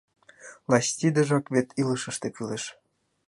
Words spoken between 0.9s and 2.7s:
тидыжак вет илышыште кӱлеш.